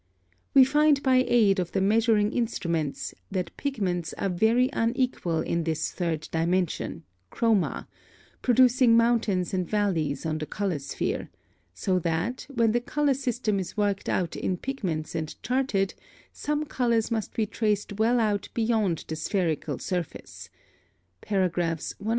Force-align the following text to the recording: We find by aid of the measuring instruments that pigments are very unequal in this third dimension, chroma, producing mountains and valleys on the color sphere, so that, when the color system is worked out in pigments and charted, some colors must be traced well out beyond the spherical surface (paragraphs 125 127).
We 0.55 0.63
find 0.65 1.03
by 1.03 1.17
aid 1.27 1.59
of 1.59 1.73
the 1.73 1.79
measuring 1.79 2.31
instruments 2.33 3.13
that 3.29 3.55
pigments 3.55 4.13
are 4.13 4.29
very 4.29 4.67
unequal 4.73 5.41
in 5.41 5.63
this 5.63 5.91
third 5.91 6.27
dimension, 6.31 7.03
chroma, 7.31 7.85
producing 8.41 8.97
mountains 8.97 9.53
and 9.53 9.69
valleys 9.69 10.25
on 10.25 10.39
the 10.39 10.47
color 10.47 10.79
sphere, 10.79 11.29
so 11.75 11.99
that, 11.99 12.47
when 12.51 12.71
the 12.71 12.81
color 12.81 13.13
system 13.13 13.59
is 13.59 13.77
worked 13.77 14.09
out 14.09 14.35
in 14.35 14.57
pigments 14.57 15.13
and 15.13 15.35
charted, 15.43 15.93
some 16.33 16.65
colors 16.65 17.11
must 17.11 17.35
be 17.35 17.45
traced 17.45 17.99
well 17.99 18.19
out 18.19 18.49
beyond 18.55 19.05
the 19.07 19.15
spherical 19.15 19.77
surface 19.77 20.49
(paragraphs 21.21 21.93
125 21.99 21.99
127). 21.99 22.07